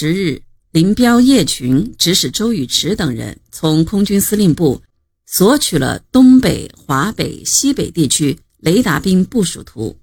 [0.00, 4.80] 十日，林彪、叶群指使周宇驰等人从空军司令部
[5.26, 9.98] 索取了东北、华北、西北地区雷达兵部署图，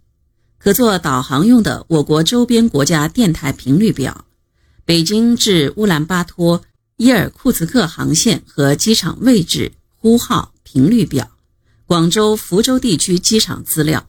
[0.57, 4.25] 可做导航用的我国周边国家电台频率表，
[4.83, 6.61] 北京至乌兰巴托、
[6.97, 11.31] 伊尔库茨克航线和机场位置、呼号频率表，
[11.85, 14.05] 广州、福州地区机场资料。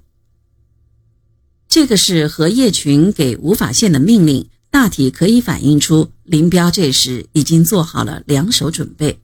[1.69, 4.49] 这个是和叶群给吴法宪的命令。
[4.77, 9.19] 大体可以反映出林彪这时已经做好了两手准备，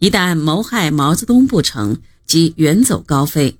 [0.00, 3.56] 一旦谋害毛泽东不成，即远走高飞，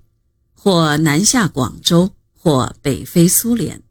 [0.52, 3.82] 或南下广州，或北非苏联。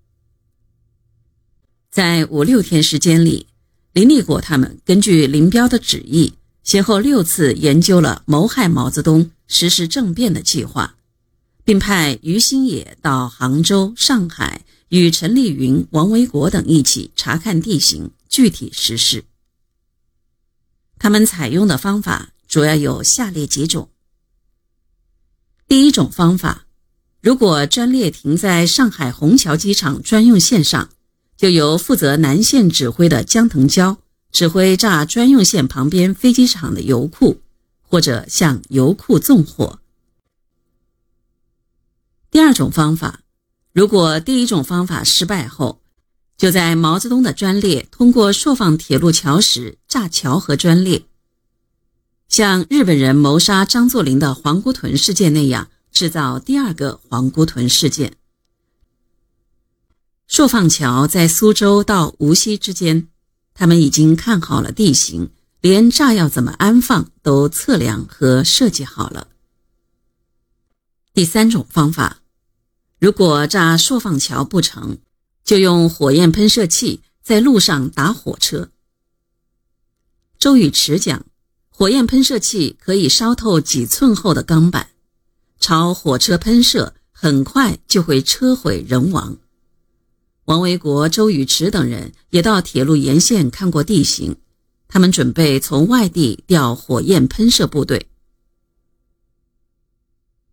[1.89, 3.47] 在五六天时间里，
[3.91, 10.93] 林立果他们根据林彪的旨意，先后六次研究了谋害毛泽东、实施政变的计划，
[11.63, 14.63] 并派于新野到杭州、上海。
[14.89, 19.23] 与陈立云、王维国等一起查看地形，具体实施。
[20.97, 23.89] 他们采用的方法主要有下列几种：
[25.67, 26.65] 第一种方法，
[27.21, 30.89] 如果专列停在上海虹桥机场专用线上，
[31.37, 33.97] 就由负责南线指挥的江腾蛟
[34.31, 37.41] 指挥炸专用线旁边飞机场的油库，
[37.81, 39.79] 或者向油库纵火。
[42.31, 43.21] 第二种方法。
[43.71, 45.81] 如果第一种方法失败后，
[46.37, 51.05] 就在毛泽东的专列通过朔放铁路桥时炸桥和专列，
[52.27, 58.15] 像日本人谋杀张作霖的黄姑屯事件那样，制造第二个黄姑屯事件。
[60.27, 63.07] 朔放桥在苏州到无锡之间，
[63.53, 65.29] 他们已经看好了地形，
[65.61, 69.27] 连炸药怎么安放都测量和设计好了。
[71.13, 72.21] 第三种方法。
[72.99, 74.97] 如果炸朔放桥不成，
[75.45, 78.71] 就用火焰喷射器在路上打火车。
[80.37, 81.25] 周宇驰讲，
[81.69, 84.89] 火焰喷射器可以烧透几寸厚的钢板，
[85.61, 89.37] 朝火车喷射，很快就会车毁人亡。
[90.43, 94.35] 王维国、周宇驰等人也到铁路沿线看过地形，
[94.89, 98.09] 他们准备从外地调火焰喷射部队。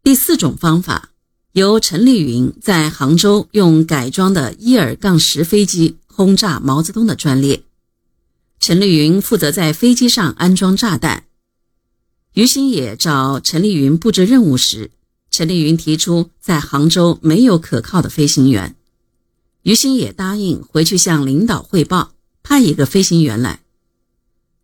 [0.05, 1.11] 第四种方法。
[1.57, 7.63] 由陈立云在杭州用改装的伊尔杠十飞机轰炸毛泽东的专列，
[8.61, 11.25] 陈立云负责在飞机上安装炸弹。
[12.35, 14.91] 于新野找陈立云布置任务时，
[15.31, 18.77] 陈立云提出在杭州没有可靠的飞行员，
[19.63, 22.13] 于新野答应回去向领导汇报，
[22.43, 23.61] 派一个飞行员来。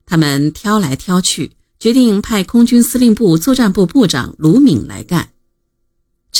[0.04, 5.31] 他们挑来挑去，决定派空军司令部作战部部长卢敏来干。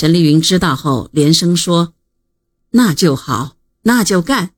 [0.03, 1.93] 陈丽云知道后连声说
[2.71, 4.49] ：“那就好，那就干。”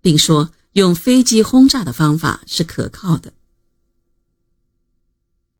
[0.00, 3.34] 并说用飞机轰炸的方法是可靠的。